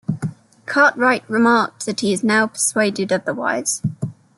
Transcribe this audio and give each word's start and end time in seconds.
Cartwright 0.65 1.23
remarked 1.29 1.85
that 1.85 1.99
he 1.99 2.11
is 2.11 2.23
now 2.23 2.47
persuaded 2.47 3.13
otherwise. 3.13 3.83